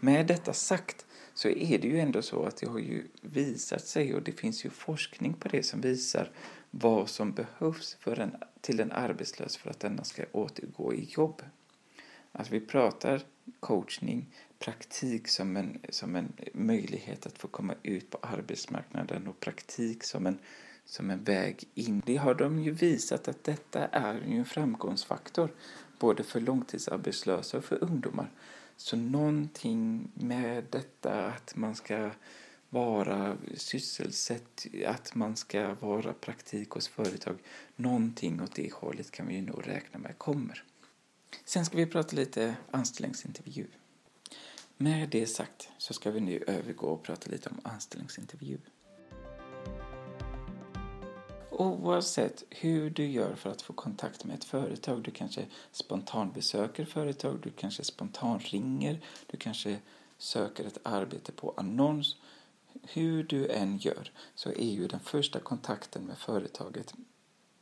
Med 0.00 0.26
detta 0.26 0.52
sagt 0.52 1.06
så 1.34 1.48
är 1.48 1.78
det 1.78 1.88
ju 1.88 2.00
ändå 2.00 2.22
så 2.22 2.44
att 2.44 2.56
det 2.56 2.66
har 2.66 2.78
ju 2.78 3.06
visat 3.20 3.86
sig 3.86 4.14
och 4.14 4.22
det 4.22 4.32
finns 4.32 4.64
ju 4.64 4.70
forskning 4.70 5.34
på 5.34 5.48
det 5.48 5.62
som 5.62 5.80
visar 5.80 6.30
vad 6.70 7.08
som 7.08 7.32
behövs 7.32 7.96
för 8.00 8.20
en, 8.20 8.36
till 8.64 8.80
en 8.80 8.92
arbetslös 8.92 9.56
för 9.56 9.70
att 9.70 9.80
denna 9.80 10.04
ska 10.04 10.24
återgå 10.32 10.94
i 10.94 11.04
jobb. 11.04 11.42
Alltså 12.32 12.52
vi 12.52 12.60
pratar 12.60 13.22
coachning, 13.60 14.26
praktik 14.58 15.28
som 15.28 15.56
en, 15.56 15.80
som 15.88 16.16
en 16.16 16.32
möjlighet 16.54 17.26
att 17.26 17.38
få 17.38 17.48
komma 17.48 17.74
ut 17.82 18.10
på 18.10 18.18
arbetsmarknaden 18.22 19.26
och 19.26 19.40
praktik 19.40 20.04
som 20.04 20.26
en, 20.26 20.38
som 20.84 21.10
en 21.10 21.24
väg 21.24 21.64
in. 21.74 22.02
Det 22.06 22.16
har 22.16 22.34
de 22.34 22.62
ju 22.62 22.70
visat 22.70 23.28
att 23.28 23.44
detta 23.44 23.86
är 23.86 24.14
ju 24.14 24.38
en 24.38 24.44
framgångsfaktor 24.44 25.50
både 25.98 26.22
för 26.22 26.40
långtidsarbetslösa 26.40 27.58
och 27.58 27.64
för 27.64 27.84
ungdomar. 27.84 28.30
Så 28.76 28.96
någonting 28.96 30.10
med 30.14 30.64
detta 30.70 31.26
att 31.26 31.56
man 31.56 31.74
ska 31.74 32.10
vara 32.74 33.36
sysselsatt, 33.54 34.66
att 34.86 35.14
man 35.14 35.36
ska 35.36 35.74
vara 35.74 36.12
praktik 36.12 36.70
hos 36.70 36.88
företag. 36.88 37.38
Någonting 37.76 38.42
åt 38.42 38.54
det 38.54 38.72
hållet 38.72 39.10
kan 39.10 39.26
vi 39.26 39.40
nog 39.40 39.68
räkna 39.68 39.98
med 39.98 40.18
kommer. 40.18 40.64
Sen 41.44 41.64
ska 41.64 41.76
vi 41.76 41.86
prata 41.86 42.16
lite 42.16 42.56
anställningsintervju. 42.70 43.66
Med 44.76 45.08
det 45.08 45.26
sagt 45.26 45.68
så 45.78 45.94
ska 45.94 46.10
vi 46.10 46.20
nu 46.20 46.44
övergå 46.46 46.86
och 46.86 47.02
prata 47.02 47.30
lite 47.30 47.48
om 47.48 47.60
anställningsintervju. 47.62 48.58
Oavsett 51.50 52.44
hur 52.50 52.90
du 52.90 53.06
gör 53.06 53.34
för 53.34 53.50
att 53.50 53.62
få 53.62 53.72
kontakt 53.72 54.24
med 54.24 54.34
ett 54.34 54.44
företag, 54.44 55.02
du 55.02 55.10
kanske 55.10 55.46
spontanbesöker 55.72 56.84
företag, 56.84 57.40
du 57.42 57.50
kanske 57.50 57.84
spontanringer, 57.84 59.00
du 59.26 59.36
kanske 59.36 59.78
söker 60.18 60.64
ett 60.64 60.78
arbete 60.82 61.32
på 61.32 61.54
annons. 61.56 62.16
Hur 62.86 63.24
du 63.24 63.48
än 63.48 63.78
gör 63.78 64.12
så 64.34 64.50
är 64.50 64.70
ju 64.70 64.86
den 64.86 65.00
första 65.00 65.40
kontakten 65.40 66.02
med 66.02 66.18
företaget, 66.18 66.94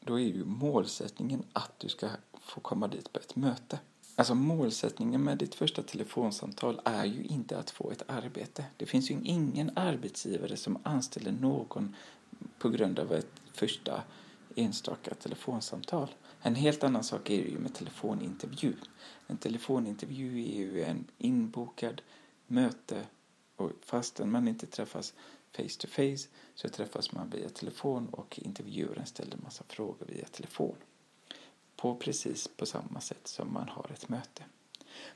då 0.01 0.21
är 0.21 0.25
ju 0.25 0.45
målsättningen 0.45 1.45
att 1.53 1.79
du 1.79 1.89
ska 1.89 2.09
få 2.41 2.61
komma 2.61 2.89
dit 2.89 3.13
på 3.13 3.19
ett 3.19 3.37
möte. 3.37 3.79
Alltså 4.17 4.35
målsättningen 4.35 5.25
med 5.25 5.39
ditt 5.39 5.55
första 5.55 5.83
telefonsamtal 5.83 6.81
är 6.85 7.05
ju 7.05 7.25
inte 7.25 7.59
att 7.59 7.71
få 7.71 7.91
ett 7.91 8.03
arbete. 8.07 8.65
Det 8.77 8.87
finns 8.87 9.11
ju 9.11 9.15
ingen 9.25 9.71
arbetsgivare 9.77 10.57
som 10.57 10.79
anställer 10.83 11.33
någon 11.33 11.97
på 12.59 12.69
grund 12.69 12.99
av 12.99 13.13
ett 13.13 13.33
första 13.53 14.03
enstaka 14.57 15.15
telefonsamtal. 15.15 16.09
En 16.43 16.55
helt 16.55 16.85
annan 16.85 17.05
sak 17.05 17.31
är 17.31 17.43
det 17.43 17.51
ju 17.51 17.59
med 17.59 17.75
telefonintervju. 17.75 18.75
En 19.27 19.37
telefonintervju 19.37 20.43
är 20.43 20.57
ju 20.57 20.85
en 20.85 21.05
inbokad 21.19 22.03
möte 22.47 23.07
och 23.63 23.73
fastän 23.85 24.31
man 24.31 24.49
inte 24.49 24.67
träffas 24.67 25.15
face 25.53 25.79
to 25.79 25.89
face 25.89 26.29
så 26.55 26.69
träffas 26.69 27.13
man 27.13 27.31
via 27.31 27.49
telefon 27.49 28.09
och 28.09 28.39
intervjuaren 28.43 29.07
ställer 29.07 29.37
massa 29.37 29.65
frågor 29.69 30.07
via 30.07 30.25
telefon. 30.25 30.77
På 31.77 31.97
precis 31.97 32.49
på 32.57 32.67
samma 32.67 33.01
sätt 33.01 33.27
som 33.27 33.53
man 33.53 33.69
har 33.69 33.91
ett 33.95 34.09
möte. 34.09 34.45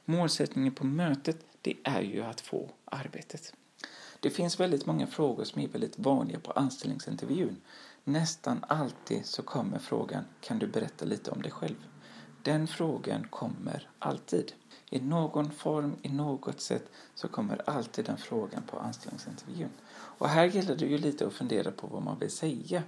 Målsättningen 0.04 0.74
på 0.74 0.86
mötet 0.86 1.46
det 1.62 1.76
är 1.84 2.02
ju 2.02 2.22
att 2.22 2.40
få 2.40 2.70
arbetet. 2.84 3.52
Det 4.20 4.30
finns 4.30 4.60
väldigt 4.60 4.86
många 4.86 5.06
frågor 5.06 5.44
som 5.44 5.62
är 5.62 5.68
väldigt 5.68 5.98
vanliga 5.98 6.40
på 6.40 6.52
anställningsintervjun. 6.52 7.56
Nästan 8.04 8.64
alltid 8.68 9.26
så 9.26 9.42
kommer 9.42 9.78
frågan 9.78 10.24
Kan 10.40 10.58
du 10.58 10.66
berätta 10.66 11.04
lite 11.04 11.30
om 11.30 11.42
dig 11.42 11.50
själv? 11.50 11.86
Den 12.42 12.66
frågan 12.66 13.28
kommer 13.28 13.90
alltid. 13.98 14.52
I 14.90 15.00
någon 15.00 15.50
form, 15.50 15.96
i 16.02 16.08
något 16.08 16.60
sätt 16.60 16.90
så 17.14 17.28
kommer 17.28 17.70
alltid 17.70 18.04
den 18.04 18.16
frågan 18.18 18.62
på 18.62 18.78
anställningsintervjun. 18.78 19.70
Och 19.92 20.28
här 20.28 20.44
gäller 20.44 20.76
det 20.76 20.86
ju 20.86 20.98
lite 20.98 21.26
att 21.26 21.32
fundera 21.32 21.70
på 21.70 21.86
vad 21.86 22.02
man 22.02 22.18
vill 22.18 22.30
säga. 22.30 22.82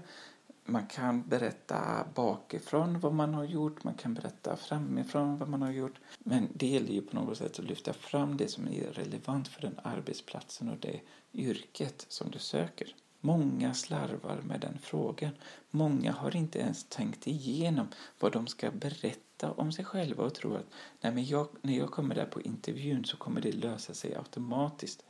Man 0.65 0.87
kan 0.87 1.23
berätta 1.29 2.05
bakifrån 2.15 3.01
vad 3.01 3.15
man 3.15 3.35
har 3.35 3.45
gjort, 3.45 3.85
man 3.85 3.95
kan 3.95 4.15
berätta 4.15 4.57
framifrån 4.57 5.39
vad 5.39 5.49
man 5.49 5.63
har 5.63 5.71
gjort. 5.71 5.99
Men 6.19 6.49
det 6.55 6.67
gäller 6.67 6.93
ju 6.93 7.03
på 7.03 7.17
något 7.17 7.39
sätt 7.39 7.59
att 7.59 7.65
lyfta 7.65 7.93
fram 7.93 8.37
det 8.37 8.49
som 8.49 8.69
är 8.69 8.93
relevant 8.93 9.49
för 9.49 9.61
den 9.61 9.81
arbetsplatsen 9.83 10.69
och 10.69 10.79
det 10.81 11.01
yrket 11.33 12.07
som 12.09 12.31
du 12.31 12.39
söker. 12.39 12.95
Många 13.21 13.75
slarvar 13.75 14.41
med 14.43 14.61
den 14.61 14.79
frågan. 14.83 15.33
Många 15.71 16.13
har 16.13 16.37
inte 16.37 16.59
ens 16.59 16.85
tänkt 16.85 17.27
igenom 17.27 17.89
vad 18.19 18.33
de 18.33 18.47
ska 18.47 18.71
berätta 18.71 19.28
om 19.43 19.73
sig 19.73 19.85
själva 19.85 20.25
och 20.25 20.35
tror 20.35 20.57
att 20.57 20.71
Nej, 21.01 21.13
men 21.13 21.25
jag, 21.25 21.49
när 21.63 21.79
jag 21.79 21.91
kommer 21.91 22.15
där 22.15 22.27
på 22.27 22.43
intervjun 22.43 23.05
så 23.05 23.17
kommer 23.17 23.41
det 23.41 23.53
lösa 23.53 23.95
sig 23.95 24.15
automatiskt. 24.15 25.05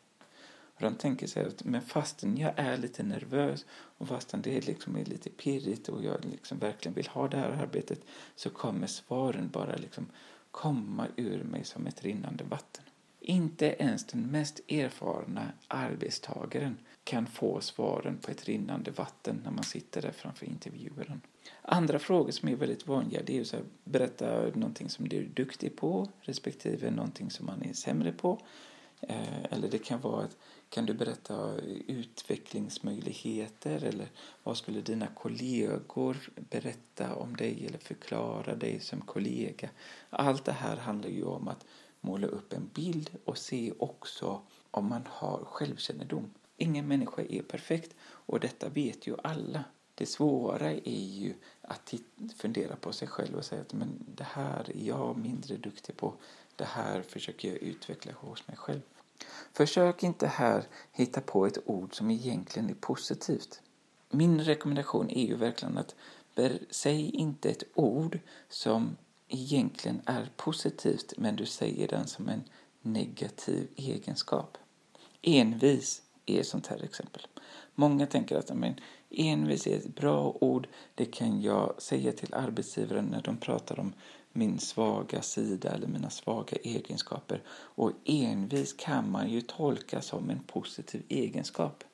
Och 0.75 0.83
de 0.83 0.95
tänker 0.95 1.27
sig 1.27 1.47
att 1.47 1.65
men 1.65 1.83
fastän 1.83 2.37
jag 2.37 2.53
är 2.57 2.77
lite 2.77 3.03
nervös 3.03 3.67
och 3.71 4.09
fastän 4.09 4.43
det 4.43 4.67
liksom 4.67 4.97
är 4.97 5.05
lite 5.05 5.31
pirrigt 5.31 5.89
och 5.89 6.05
jag 6.05 6.25
liksom 6.25 6.59
verkligen 6.59 6.95
vill 6.95 7.09
ha 7.09 7.29
det 7.29 7.37
här 7.37 7.51
arbetet 7.51 8.01
så 8.35 8.51
kommer 8.51 8.87
svaren 8.87 9.49
bara 9.49 9.77
liksom 9.77 10.07
komma 10.51 11.07
ur 11.17 11.45
mig 11.45 11.65
som 11.65 11.87
ett 11.87 12.03
rinnande 12.05 12.45
vatten. 12.45 12.85
Inte 13.21 13.67
ens 13.67 14.07
den 14.07 14.23
mest 14.23 14.61
erfarna 14.69 15.53
arbetstagaren 15.69 16.77
kan 17.09 17.27
få 17.27 17.61
svaren 17.61 18.19
på 18.19 18.31
ett 18.31 18.45
rinnande 18.45 18.91
vatten 18.91 19.41
när 19.45 19.51
man 19.51 19.65
sitter 19.65 20.03
där 20.03 20.13
framför 20.13 20.47
intervjuaren. 20.47 21.21
Andra 21.63 21.99
frågor 21.99 22.31
som 22.31 22.49
är 22.49 22.57
väldigt 22.57 22.87
vanliga 22.87 23.23
det 23.25 23.39
är 23.39 23.57
att 23.57 23.85
berätta 23.85 24.43
någonting 24.55 24.89
som 24.89 25.09
du 25.09 25.17
är 25.17 25.25
duktig 25.25 25.77
på 25.77 26.09
respektive 26.21 26.91
någonting 26.91 27.31
som 27.31 27.47
man 27.47 27.63
är 27.63 27.73
sämre 27.73 28.13
på. 28.13 28.41
Eh, 29.01 29.45
eller 29.51 29.69
det 29.69 29.79
kan 29.79 30.01
vara 30.01 30.25
att 30.25 30.37
kan 30.69 30.87
du 30.87 30.95
berätta 30.95 31.55
utvecklingsmöjligheter 31.87 33.85
eller 33.85 34.09
vad 34.43 34.57
skulle 34.57 34.81
dina 34.81 35.07
kollegor 35.07 36.17
berätta 36.51 37.15
om 37.15 37.37
dig 37.37 37.67
eller 37.67 37.79
förklara 37.79 38.55
dig 38.55 38.81
som 38.81 39.01
kollega? 39.01 39.69
Allt 40.11 40.45
det 40.45 40.53
här 40.53 40.77
handlar 40.77 41.11
ju 41.11 41.25
om 41.25 41.49
att 41.49 41.65
måla 42.01 42.27
upp 42.27 42.53
en 42.53 42.71
bild 42.75 43.11
och 43.25 43.39
se 43.39 43.73
också 43.79 44.43
om 44.71 44.89
man 44.89 45.03
har 45.07 45.45
självkännedom. 45.45 46.31
Ingen 46.61 46.89
människa 46.89 47.23
är 47.29 47.43
perfekt 47.43 47.95
och 48.03 48.41
detta 48.41 48.69
vet 48.69 49.07
ju 49.07 49.17
alla. 49.23 49.65
Det 49.95 50.07
svåra 50.07 50.71
är 50.71 51.07
ju 51.07 51.35
att 51.63 51.95
fundera 52.37 52.77
på 52.77 52.93
sig 52.93 53.09
själv 53.09 53.37
och 53.37 53.45
säga 53.45 53.61
att 53.61 53.73
men 53.73 54.05
det 54.15 54.25
här 54.25 54.71
är 54.77 54.87
jag 54.87 55.19
mindre 55.19 55.57
duktig 55.57 55.97
på. 55.97 56.15
Det 56.57 56.65
här 56.65 57.03
försöker 57.03 57.49
jag 57.49 57.57
utveckla 57.59 58.13
hos 58.13 58.49
mig 58.49 58.57
själv. 58.57 58.81
Försök 59.53 60.03
inte 60.03 60.27
här 60.27 60.65
hitta 60.93 61.21
på 61.21 61.47
ett 61.47 61.59
ord 61.65 61.97
som 61.97 62.11
egentligen 62.11 62.71
är 62.71 62.75
positivt. 62.75 63.63
Min 64.11 64.45
rekommendation 64.45 65.11
är 65.11 65.27
ju 65.27 65.37
verkligen 65.37 65.79
att 65.79 65.95
säg 66.71 67.11
inte 67.11 67.51
ett 67.51 67.65
ord 67.75 68.19
som 68.49 68.97
egentligen 69.29 70.01
är 70.05 70.31
positivt 70.37 71.13
men 71.17 71.37
du 71.37 71.47
säger 71.47 71.89
den 71.89 72.07
som 72.07 72.29
en 72.29 72.43
negativ 72.83 73.69
egenskap. 73.77 74.59
Envis 75.23 76.03
är 76.31 76.41
ett 76.41 76.47
sånt 76.47 76.67
här 76.67 76.85
exempel. 76.85 77.27
Många 77.75 78.07
tänker 78.07 78.37
att 78.37 78.55
men, 78.55 78.81
envis 79.11 79.67
är 79.67 79.77
ett 79.77 79.95
bra 79.95 80.37
ord, 80.41 80.69
det 80.95 81.05
kan 81.05 81.43
jag 81.43 81.83
säga 81.83 82.13
till 82.13 82.35
arbetsgivaren 82.35 83.05
när 83.05 83.23
de 83.23 83.37
pratar 83.37 83.81
om 83.81 83.93
min 84.33 84.59
svaga 84.59 85.23
sida 85.23 85.71
eller 85.71 85.87
mina 85.87 86.11
svaga 86.11 86.57
egenskaper. 86.63 87.43
Och 87.51 87.93
envis 88.05 88.73
kan 88.73 89.11
man 89.11 89.31
ju 89.31 89.41
tolka 89.41 90.03
som 90.03 90.31
en 90.31 90.41
positiv 90.47 91.03
egenskap. 91.09 91.85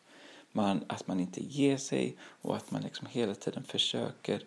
Man, 0.53 0.85
att 0.87 1.07
man 1.07 1.21
inte 1.21 1.45
ger 1.45 1.77
sig 1.77 2.17
och 2.21 2.57
att 2.57 2.71
man 2.71 2.83
liksom 2.83 3.07
hela 3.11 3.35
tiden 3.35 3.65
försöker 3.65 4.45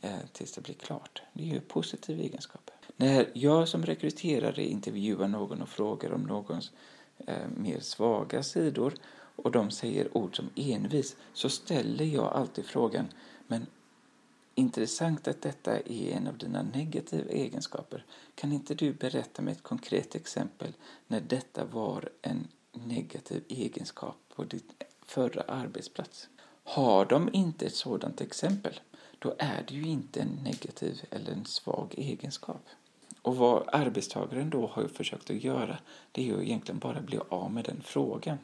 eh, 0.00 0.18
tills 0.32 0.52
det 0.52 0.60
blir 0.60 0.74
klart. 0.74 1.22
Det 1.32 1.42
är 1.42 1.54
ju 1.54 1.60
positiv 1.60 2.20
egenskap. 2.20 2.70
När 2.96 3.30
jag 3.32 3.68
som 3.68 3.86
rekryterare 3.86 4.64
intervjuar 4.64 5.28
någon 5.28 5.62
och 5.62 5.68
frågar 5.68 6.12
om 6.12 6.22
någons 6.22 6.72
eh, 7.26 7.48
mer 7.56 7.80
svaga 7.80 8.42
sidor 8.42 8.94
och 9.44 9.50
de 9.50 9.70
säger 9.70 10.16
ord 10.16 10.36
som 10.36 10.50
envis 10.56 11.16
så 11.32 11.48
ställer 11.48 12.04
jag 12.04 12.32
alltid 12.32 12.64
frågan 12.64 13.06
men 13.46 13.66
Intressant 14.60 15.28
att 15.28 15.42
detta 15.42 15.78
är 15.78 16.12
en 16.12 16.26
av 16.26 16.38
dina 16.38 16.62
negativa 16.62 17.30
egenskaper. 17.30 18.04
Kan 18.34 18.52
inte 18.52 18.74
du 18.74 18.92
berätta 18.92 19.42
med 19.42 19.52
ett 19.52 19.62
konkret 19.62 20.14
exempel 20.14 20.72
när 21.06 21.20
detta 21.20 21.64
var 21.64 22.08
en 22.22 22.48
negativ 22.72 23.44
egenskap 23.48 24.16
på 24.34 24.44
din 24.44 24.62
förra 25.06 25.42
arbetsplats? 25.42 26.28
Har 26.64 27.04
de 27.04 27.30
inte 27.32 27.66
ett 27.66 27.74
sådant 27.74 28.20
exempel, 28.20 28.80
då 29.18 29.34
är 29.38 29.64
det 29.68 29.74
ju 29.74 29.82
inte 29.82 30.20
en 30.20 30.38
negativ 30.44 31.02
eller 31.10 31.32
en 31.32 31.44
svag 31.44 31.94
egenskap. 31.96 32.68
Och 33.22 33.36
vad 33.36 33.68
arbetstagaren 33.72 34.50
då 34.50 34.66
har 34.66 34.88
försökt 34.88 35.30
att 35.30 35.44
göra, 35.44 35.78
det 36.12 36.22
är 36.22 36.26
ju 36.26 36.42
egentligen 36.42 36.78
bara 36.78 37.00
bli 37.00 37.18
av 37.28 37.52
med 37.52 37.64
den 37.64 37.82
frågan. 37.84 38.38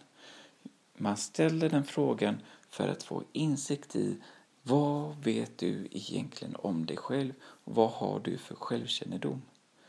Man 0.97 1.17
ställer 1.17 1.71
den 1.71 1.85
frågan 1.85 2.43
för 2.71 2.89
att 2.89 3.03
få 3.03 3.23
insikt 3.33 3.97
i 3.97 4.17
vad 4.63 5.25
vet 5.25 5.59
du 5.59 5.89
egentligen 5.91 6.57
om 6.57 6.87
dig 6.87 6.97
själv? 6.97 7.33
Vad 7.65 7.91
har 7.91 8.21
du 8.21 8.39
för 8.39 8.55
självkännedom? 8.55 9.43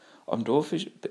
Om 0.09 0.43
då, 0.43 0.65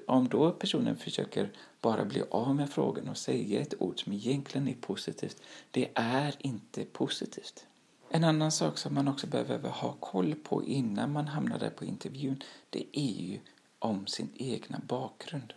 om 0.07 0.29
då 0.29 0.51
personen 0.51 0.97
försöker 0.97 1.51
bara 1.81 2.05
bli 2.05 2.23
av 2.31 2.55
med 2.55 2.71
frågan 2.71 3.09
och 3.09 3.17
säga 3.17 3.61
ett 3.61 3.75
ord 3.83 4.05
som 4.05 4.13
egentligen 4.13 4.69
är 4.69 4.75
positivt, 4.75 5.43
det 5.71 5.89
är 5.95 6.35
inte 6.39 6.85
positivt. 6.85 7.67
En 8.09 8.25
annan 8.25 8.53
sak 8.53 8.79
som 8.79 8.95
man 8.95 9.09
också 9.09 9.27
behöver 9.27 9.71
ha 9.71 9.93
koll 9.93 10.35
på 10.35 10.65
innan 10.65 11.13
man 11.13 11.29
hamnar 11.29 11.59
där 11.59 11.71
på 11.71 11.85
intervjun, 11.85 12.43
det 12.71 12.99
är 12.99 13.23
ju 13.23 13.39
om 13.79 14.07
sin 14.07 14.29
egna 14.35 14.81
bakgrund. 14.89 15.53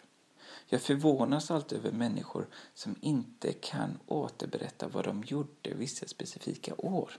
Jag 0.71 0.81
förvånas 0.81 1.51
alltid 1.51 1.77
över 1.77 1.91
människor 1.91 2.47
som 2.73 2.95
inte 3.01 3.53
kan 3.53 3.99
återberätta 4.07 4.87
vad 4.87 5.05
de 5.05 5.23
gjorde 5.23 5.73
vissa 5.73 6.07
specifika 6.07 6.75
år. 6.77 7.11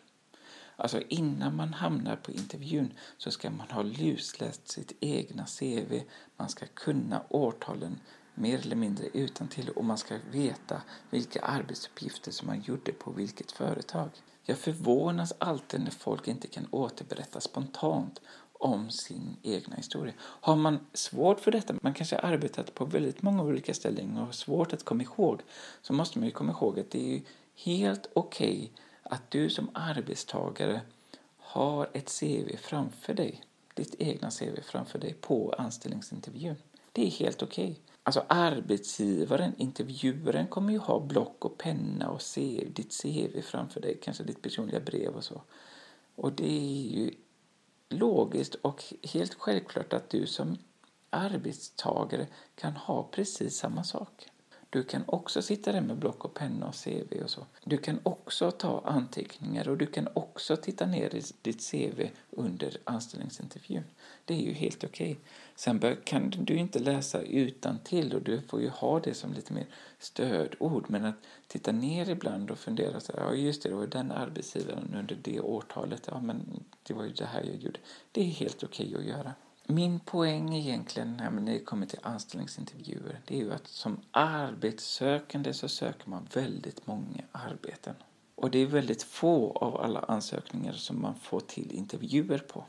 Alltså 0.76 1.02
innan 1.09 1.57
man 1.57 1.75
hamnar 1.75 2.16
på 2.16 2.33
intervjun 2.33 2.92
så 3.19 3.30
ska 3.30 3.50
man 3.50 3.71
ha 3.71 3.83
lusläst 3.83 4.69
sitt 4.69 4.92
egna 5.00 5.47
CV. 5.47 6.00
Man 6.37 6.49
ska 6.49 6.66
kunna 6.66 7.23
årtalen 7.28 8.00
mer 8.35 8.59
eller 8.59 8.76
mindre 8.76 9.07
utan 9.12 9.49
till 9.49 9.71
och 9.71 9.85
man 9.85 9.99
ska 9.99 10.19
veta 10.30 10.83
vilka 11.11 11.40
arbetsuppgifter 11.40 12.30
som 12.30 12.47
man 12.47 12.61
gjorde 12.61 12.92
på 12.92 13.11
vilket 13.11 13.52
företag. 13.52 14.11
Jag 14.42 14.59
förvånas 14.59 15.33
alltid 15.38 15.80
när 15.80 15.90
folk 15.90 16.28
inte 16.28 16.49
kan 16.49 16.66
återberätta 16.71 17.40
spontant 17.40 18.21
om 18.61 18.90
sin 18.90 19.37
egna 19.43 19.76
historia. 19.76 20.14
Har 20.19 20.57
man 20.57 20.79
svårt 20.93 21.40
för 21.40 21.50
detta, 21.50 21.75
man 21.83 21.95
kanske 21.95 22.17
har 22.17 22.33
arbetat 22.33 22.75
på 22.75 22.85
väldigt 22.85 23.23
många 23.23 23.43
olika 23.43 23.75
ställen 23.75 24.17
och 24.17 24.26
har 24.26 24.33
svårt 24.33 24.73
att 24.73 24.85
komma 24.85 25.02
ihåg, 25.02 25.40
så 25.83 25.93
måste 25.93 26.19
man 26.19 26.29
ju 26.29 26.33
komma 26.33 26.52
ihåg 26.52 26.81
att 26.81 26.90
det 26.90 27.17
är 27.17 27.23
helt 27.55 28.11
okej 28.14 28.57
okay 28.57 28.71
att 29.02 29.31
du 29.31 29.50
som 29.50 29.71
arbetstagare 29.75 30.81
har 31.37 31.90
ett 31.93 32.21
CV 32.21 32.57
framför 32.57 33.14
dig, 33.14 33.43
ditt 33.75 33.95
egna 33.99 34.31
CV 34.31 34.61
framför 34.62 34.99
dig 34.99 35.14
på 35.14 35.55
anställningsintervjun. 35.59 36.57
Det 36.93 37.07
är 37.07 37.11
helt 37.11 37.43
okej. 37.43 37.71
Okay. 37.71 37.76
Alltså 38.02 38.25
arbetsgivaren, 38.29 39.52
intervjuaren 39.57 40.47
kommer 40.47 40.73
ju 40.73 40.79
ha 40.79 41.00
block 41.00 41.45
och 41.45 41.59
penna 41.59 42.11
och 42.11 42.21
CV, 42.35 42.73
ditt 42.73 43.02
CV 43.02 43.40
framför 43.43 43.81
dig, 43.81 43.99
kanske 44.02 44.25
ditt 44.25 44.43
personliga 44.43 44.81
brev 44.81 45.17
och 45.17 45.25
så. 45.25 45.43
Och 46.14 46.33
det 46.33 46.52
är 46.52 46.99
ju 46.99 47.11
logiskt 47.90 48.54
och 48.54 48.85
helt 49.02 49.35
självklart 49.35 49.92
att 49.92 50.11
du 50.11 50.26
som 50.26 50.59
arbetstagare 51.11 52.26
kan 52.54 52.76
ha 52.76 53.09
precis 53.12 53.56
samma 53.56 53.85
sak. 53.85 54.26
Du 54.71 54.83
kan 54.83 55.05
också 55.07 55.43
sitta 55.43 55.73
där 55.73 55.81
med 55.81 55.97
block 55.97 56.25
och 56.25 56.35
penna 56.35 56.69
och 56.69 56.75
CV 56.85 57.23
och 57.25 57.31
så. 57.31 57.47
Du 57.65 57.79
kan 57.79 58.00
också 58.03 58.50
ta 58.50 58.83
anteckningar 58.87 59.69
och 59.69 59.77
du 59.77 59.87
kan 59.87 60.09
också 60.15 60.57
titta 60.57 60.87
ner 60.87 61.15
i 61.15 61.23
ditt 61.43 61.71
CV 61.71 62.09
under 62.31 62.77
anställningsintervjun. 62.85 63.85
Det 64.25 64.35
är 64.35 64.39
ju 64.39 64.53
helt 64.53 64.85
okej. 64.85 65.12
Okay. 65.12 65.23
Sen 65.55 65.97
kan 66.05 66.31
du 66.31 66.57
inte 66.57 66.79
läsa 66.79 67.23
utan 67.23 67.79
till 67.79 68.15
och 68.15 68.23
du 68.23 68.41
får 68.41 68.61
ju 68.61 68.69
ha 68.69 69.00
det 69.00 69.15
som 69.15 69.33
lite 69.33 69.53
mer 69.53 69.67
stödord. 69.99 70.85
Men 70.89 71.05
att 71.05 71.17
titta 71.47 71.73
ner 71.73 72.11
ibland 72.11 72.50
och 72.50 72.59
fundera 72.59 73.00
så 73.00 73.12
här, 73.12 73.21
ja 73.21 73.35
just 73.35 73.62
det, 73.62 73.69
det 73.69 73.75
var 73.75 73.87
den 73.87 74.12
arbetsgivaren 74.12 74.95
under 74.95 75.19
det 75.23 75.41
årtalet, 75.41 76.03
ja 76.07 76.21
men 76.21 76.65
det 76.83 76.95
var 76.95 77.05
ju 77.05 77.12
det 77.12 77.27
här 77.27 77.45
jag 77.45 77.57
gjorde. 77.57 77.81
Det 78.12 78.21
är 78.21 78.25
helt 78.25 78.62
okej 78.62 78.89
okay 78.89 79.00
att 79.00 79.09
göra. 79.09 79.33
Min 79.71 80.00
poäng 80.00 80.55
egentligen 80.55 81.17
när 81.17 81.53
det 81.53 81.59
kommer 81.59 81.87
till 81.87 81.99
anställningsintervjuer 82.03 83.21
det 83.27 83.35
är 83.35 83.39
ju 83.39 83.53
att 83.53 83.69
som 83.69 84.00
arbetssökande 84.11 85.53
så 85.53 85.69
söker 85.69 86.11
man 86.11 86.29
väldigt 86.35 86.87
många 86.87 87.23
arbeten. 87.33 87.95
Och 88.35 88.50
det 88.50 88.59
är 88.59 88.67
väldigt 88.67 89.03
få 89.03 89.53
av 89.53 89.81
alla 89.81 90.00
ansökningar 90.00 90.73
som 90.73 91.03
man 91.03 91.15
får 91.15 91.41
till 91.41 91.73
intervjuer 91.73 92.39
på. 92.39 92.65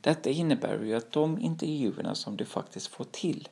Detta 0.00 0.30
innebär 0.30 0.82
ju 0.84 0.94
att 0.94 1.12
de 1.12 1.38
intervjuerna 1.38 2.14
som 2.14 2.36
du 2.36 2.44
faktiskt 2.44 2.86
får 2.86 3.04
till 3.04 3.48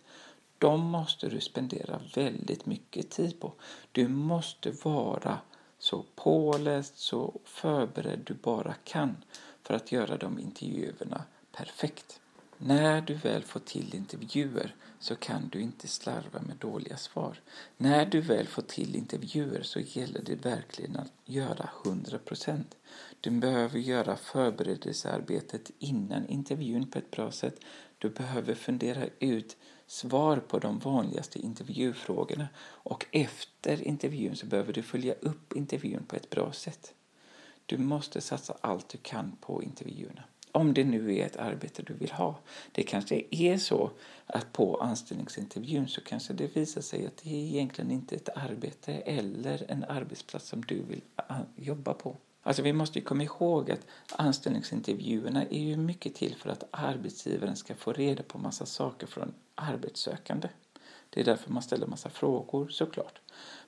de 0.59 0.81
måste 0.81 1.29
du 1.29 1.41
spendera 1.41 2.01
väldigt 2.15 2.67
mycket 2.67 3.11
tid 3.11 3.41
på. 3.41 3.53
Du 3.93 4.09
måste 4.09 4.71
vara 4.71 5.39
så 5.79 6.05
påläst, 6.15 6.99
så 6.99 7.41
förberedd 7.45 8.23
du 8.27 8.35
bara 8.35 8.75
kan 8.85 9.17
för 9.63 9.75
att 9.75 9.93
göra 9.93 10.17
de 10.17 10.39
intervjuerna 10.39 11.25
perfekt. 11.53 12.21
När 12.61 13.01
du 13.01 13.15
väl 13.15 13.43
får 13.43 13.61
till 13.61 13.95
intervjuer 13.95 14.75
så 14.99 15.17
kan 15.17 15.49
du 15.49 15.61
inte 15.61 15.89
slarva 15.89 16.43
med 16.47 16.57
dåliga 16.57 16.97
svar. 16.97 17.41
När 17.77 18.07
du 18.07 18.21
väl 18.21 18.47
får 18.47 18.63
till 18.63 18.97
intervjuer 18.97 19.63
så 19.63 19.81
gäller 19.81 20.23
det 20.23 20.35
verkligen 20.35 20.97
att 20.97 21.13
göra 21.25 21.69
100%. 21.85 22.65
Du 23.21 23.31
behöver 23.31 23.79
göra 23.79 24.17
förberedelsearbetet 24.17 25.71
innan 25.79 26.29
intervjun 26.29 26.87
på 26.87 26.99
ett 26.99 27.11
bra 27.11 27.31
sätt. 27.31 27.61
Du 27.99 28.11
behöver 28.11 28.55
fundera 28.55 29.07
ut 29.19 29.57
svar 29.87 30.37
på 30.37 30.59
de 30.59 30.79
vanligaste 30.79 31.39
intervjufrågorna 31.39 32.49
och 32.61 33.07
efter 33.11 33.83
intervjun 33.83 34.37
så 34.37 34.47
behöver 34.47 34.73
du 34.73 34.83
följa 34.83 35.15
upp 35.15 35.53
intervjun 35.53 36.05
på 36.09 36.17
ett 36.17 36.31
bra 36.31 36.53
sätt. 36.53 36.95
Du 37.67 37.79
måste 37.79 38.21
satsa 38.21 38.57
allt 38.61 38.89
du 38.89 38.99
kan 38.99 39.37
på 39.41 39.63
intervjuerna. 39.63 40.25
Om 40.53 40.75
det 40.75 40.85
nu 40.85 41.17
är 41.17 41.27
ett 41.27 41.37
arbete 41.37 41.83
du 41.83 41.95
vill 41.95 42.11
ha. 42.11 42.39
Det 42.73 42.83
kanske 42.83 43.23
är 43.31 43.57
så 43.57 43.91
att 44.27 44.53
på 44.53 44.77
anställningsintervjun 44.77 45.89
så 45.89 46.01
kanske 46.01 46.33
det 46.33 46.57
visar 46.57 46.81
sig 46.81 47.07
att 47.07 47.17
det 47.17 47.31
är 47.31 47.45
egentligen 47.45 47.91
inte 47.91 48.17
ett 48.17 48.29
arbete 48.35 48.93
eller 48.93 49.65
en 49.69 49.85
arbetsplats 49.85 50.49
som 50.49 50.63
du 50.63 50.83
vill 50.83 51.01
ah, 51.17 51.35
jobba 51.57 51.95
på. 51.95 52.17
Alltså 52.43 52.63
vi 52.63 52.73
måste 52.73 53.01
komma 53.01 53.23
ihåg 53.23 53.71
att 53.71 53.87
anställningsintervjuerna 54.17 55.45
är 55.45 55.61
ju 55.61 55.77
mycket 55.77 56.15
till 56.15 56.35
för 56.35 56.51
att 56.51 56.65
arbetsgivaren 56.71 57.57
ska 57.57 57.75
få 57.75 57.93
reda 57.93 58.23
på 58.23 58.39
massa 58.39 58.67
saker 58.67 59.07
från 59.07 59.35
arbetssökande. 59.55 60.49
Det 61.11 61.21
är 61.21 61.25
därför 61.25 61.51
man 61.51 61.63
ställer 61.63 61.87
massa 61.87 62.11
frågor 62.11 62.69
såklart. 62.69 63.21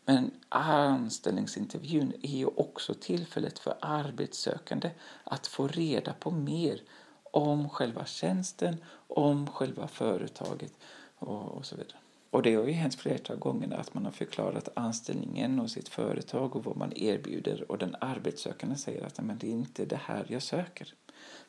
Men 0.05 0.31
anställningsintervjun 0.49 2.13
är 2.23 2.37
ju 2.37 2.47
också 2.47 2.95
tillfället 2.95 3.59
för 3.59 3.75
arbetssökande 3.81 4.91
att 5.25 5.47
få 5.47 5.69
reda 5.69 6.13
på 6.13 6.31
mer 6.31 6.83
om 7.23 7.69
själva 7.69 8.05
tjänsten, 8.05 8.77
om 9.07 9.47
själva 9.47 9.89
företaget 9.89 10.73
och, 11.19 11.45
och 11.45 11.67
så 11.67 11.77
vidare. 11.77 11.99
Och 12.31 12.43
det 12.43 12.55
har 12.55 12.65
ju 12.65 12.73
hänt 12.73 12.95
flera 12.95 13.35
gånger 13.35 13.73
att 13.75 13.95
man 13.95 14.05
har 14.05 14.13
förklarat 14.13 14.69
anställningen 14.75 15.61
och 15.61 15.71
sitt 15.71 15.89
företag 15.89 16.57
och 16.57 16.65
vad 16.65 16.77
man 16.77 16.93
erbjuder 16.97 17.71
och 17.71 17.79
den 17.79 17.97
arbetssökande 18.01 18.77
säger 18.77 19.07
att 19.07 19.21
men 19.21 19.39
det 19.39 19.47
är 19.47 19.53
inte 19.53 19.85
det 19.85 20.01
här 20.05 20.27
jag 20.29 20.43
söker. 20.43 20.95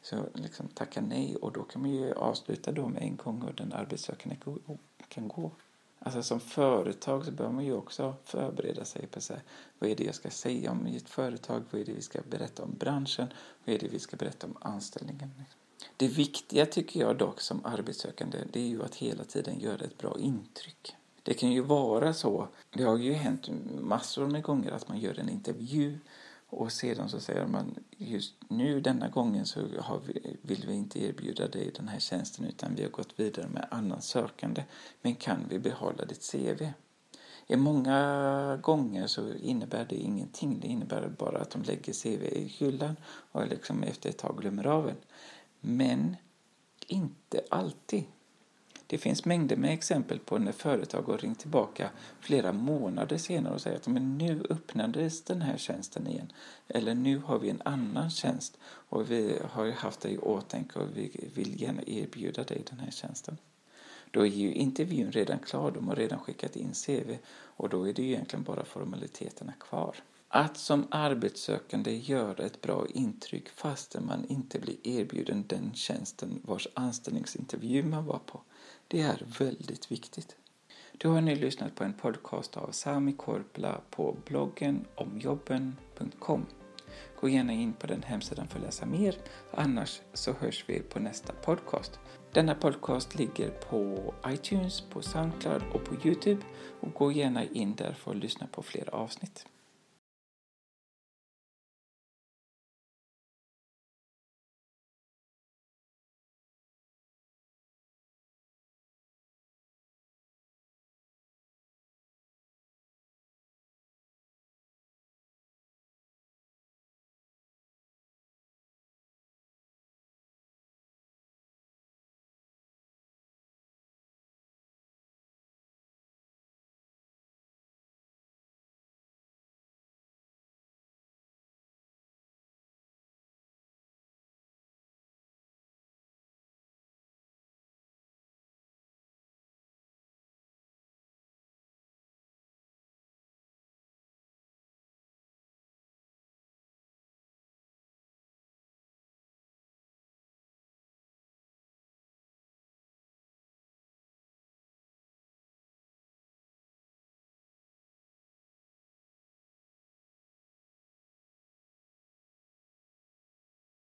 Så 0.02 0.16
liksom 0.34 0.68
tacka 0.68 1.02
nej 1.02 1.36
och 1.36 1.52
då 1.52 1.64
kan 1.64 1.82
man 1.82 1.92
ju 1.92 2.14
avsluta 2.14 2.72
då 2.72 2.88
med 2.88 3.02
en 3.02 3.16
gång 3.16 3.42
och 3.42 3.54
den 3.54 3.74
arbetssökande 3.74 4.38
kan 5.08 5.28
gå. 5.28 5.52
Alltså 6.04 6.24
som 6.24 6.40
företag 6.40 7.26
så 7.26 7.32
behöver 7.32 7.56
man 7.56 7.66
ju 7.66 7.74
också 7.74 8.16
förbereda 8.26 8.86
sig 8.86 9.08
på 9.08 9.22
så 9.22 9.34
här, 9.34 9.44
vad 9.80 9.90
är 9.90 9.96
det 9.96 10.04
jag 10.04 10.16
ska 10.16 10.30
säga 10.30 10.72
om 10.72 10.84
mitt 10.84 11.10
företag, 11.10 11.64
vad 11.72 11.82
är 11.82 11.86
det 11.86 11.94
vi 11.94 12.02
ska 12.02 12.22
berätta 12.30 12.64
om 12.64 12.76
branschen, 12.80 13.28
vad 13.66 13.76
är 13.76 13.80
det 13.80 13.88
vi 13.88 14.00
ska 14.00 14.18
berätta 14.18 14.48
om 14.48 14.58
anställningen. 14.62 15.32
Det 15.98 16.08
viktiga 16.08 16.66
tycker 16.66 17.00
jag 17.00 17.18
dock 17.18 17.42
som 17.42 17.66
arbetssökande 17.66 18.38
det 18.52 18.60
är 18.60 18.68
ju 18.68 18.84
att 18.84 18.96
hela 18.96 19.24
tiden 19.24 19.60
göra 19.60 19.86
ett 19.86 19.98
bra 19.98 20.20
intryck. 20.20 20.96
Det 21.24 21.34
kan 21.34 21.52
ju 21.52 21.62
vara 21.62 22.14
så, 22.14 22.48
det 22.70 22.84
har 22.84 22.98
ju 22.98 23.14
hänt 23.14 23.50
massor 23.80 24.28
med 24.28 24.44
gånger 24.44 24.72
att 24.72 24.88
man 24.88 25.00
gör 25.00 25.20
en 25.20 25.30
intervju 25.30 26.00
och 26.52 26.72
sedan 26.72 27.10
så 27.10 27.20
säger 27.20 27.48
man 27.48 27.76
just 27.98 28.34
nu 28.48 28.82
denna 28.82 29.10
gången 29.10 29.46
så 29.46 29.60
vi, 30.06 30.38
vill 30.42 30.66
vi 30.68 30.74
inte 30.74 31.04
erbjuda 31.04 31.48
dig 31.48 31.72
den 31.76 31.88
här 31.88 32.00
tjänsten 32.00 32.46
utan 32.46 32.76
vi 32.76 32.84
har 32.84 32.90
gått 32.90 33.20
vidare 33.20 33.48
med 33.48 33.68
annan 33.72 34.02
sökande. 34.02 34.64
Men 35.02 35.16
kan 35.16 35.46
vi 35.50 35.60
behålla 35.60 36.06
ditt 36.06 36.32
CV? 36.32 36.72
I 37.48 37.56
många 37.56 38.60
gånger 38.62 39.08
så 39.08 39.34
innebär 39.34 39.86
det 39.90 39.96
ingenting. 39.96 40.60
Det 40.60 40.68
innebär 40.68 41.10
bara 41.18 41.38
att 41.38 41.50
de 41.50 41.62
lägger 41.64 41.94
CV 41.94 42.24
i 42.24 42.48
hyllan 42.48 42.96
och 43.06 43.48
liksom 43.48 43.84
efter 43.84 44.10
ett 44.10 44.18
tag 44.18 44.38
glömmer 44.38 44.68
av 44.68 44.90
en. 44.90 44.98
Men 45.60 46.16
inte 46.88 47.42
alltid. 47.50 48.04
Det 48.92 48.98
finns 48.98 49.26
mängder 49.26 49.56
med 49.56 49.74
exempel 49.74 50.20
på 50.20 50.38
när 50.38 50.52
företag 50.52 51.02
har 51.02 51.18
ringt 51.18 51.40
tillbaka 51.40 51.90
flera 52.20 52.52
månader 52.54 53.18
senare 53.18 53.54
och 53.54 53.62
säger 53.62 53.78
att 53.78 53.88
men 53.88 54.18
nu 54.18 54.44
öppnades 54.50 55.24
den 55.24 55.42
här 55.42 55.58
tjänsten 55.58 56.08
igen. 56.08 56.32
Eller 56.68 56.96
nu 56.96 57.18
har 57.18 57.40
vi 57.40 57.50
en 57.50 57.62
annan 57.66 58.10
tjänst 58.10 58.58
och 58.64 59.12
vi 59.12 59.40
har 59.52 59.72
haft 59.72 60.02
dig 60.02 60.14
i 60.14 60.18
åtanke 60.18 60.80
och 60.80 60.88
vi 60.98 61.30
vill 61.36 61.62
gärna 61.62 61.82
erbjuda 61.88 62.44
dig 62.44 62.64
den 62.70 62.80
här 62.80 62.92
tjänsten. 62.92 63.38
Då 64.12 64.22
är 64.26 64.30
ju 64.30 64.54
intervjun 64.54 65.12
redan 65.12 65.40
klar, 65.40 65.72
de 65.72 65.88
har 65.88 65.96
redan 65.96 66.20
skickat 66.20 66.56
in 66.56 66.72
CV 66.86 67.18
och 67.34 67.70
då 67.70 67.90
är 67.90 67.94
det 67.94 68.02
ju 68.02 68.08
egentligen 68.08 68.44
bara 68.44 68.66
formaliteterna 68.66 69.54
kvar. 69.60 69.96
Att 70.28 70.58
som 70.58 70.88
arbetssökande 70.92 71.96
göra 71.96 72.46
ett 72.46 72.62
bra 72.62 72.86
intryck 72.94 73.50
fastän 73.50 74.06
man 74.06 74.26
inte 74.26 74.60
blir 74.60 74.88
erbjuden 74.88 75.44
den 75.48 75.74
tjänsten 75.74 76.42
vars 76.44 76.68
anställningsintervju 76.74 77.84
man 77.84 78.06
var 78.06 78.20
på. 78.20 78.42
Det 78.92 79.02
är 79.02 79.26
väldigt 79.40 79.92
viktigt. 79.92 80.36
Du 80.98 81.08
har 81.08 81.22
nu 81.22 81.36
lyssnat 81.36 81.76
på 81.76 81.84
en 81.84 81.94
podcast 81.94 82.58
av 82.58 82.72
Sami 82.72 83.14
Korpla 83.14 83.82
på 83.90 84.18
bloggen 84.26 84.86
omjobben.com. 84.96 86.46
Gå 87.20 87.30
gärna 87.30 87.54
in 87.54 87.74
på 87.74 87.88
den 87.88 88.04
hemsidan 88.04 88.48
för 88.48 88.60
att 88.60 88.66
läsa 88.66 88.86
mer, 88.86 89.16
annars 89.52 90.02
så 90.14 90.34
hörs 90.34 90.66
vi 90.68 90.80
på 90.80 91.00
nästa 91.00 91.34
podcast. 91.34 92.00
Denna 92.34 92.56
podcast 92.56 93.16
ligger 93.16 93.50
på 93.50 94.14
iTunes, 94.28 94.82
på 94.82 95.02
Soundcloud 95.02 95.64
och 95.74 95.86
på 95.86 96.08
Youtube 96.08 96.42
och 96.80 96.94
gå 96.94 97.12
gärna 97.12 97.44
in 97.44 97.76
där 97.76 97.94
för 97.94 98.12
att 98.12 98.18
lyssna 98.18 98.48
på 98.48 98.62
fler 98.64 98.96
avsnitt. 98.96 99.46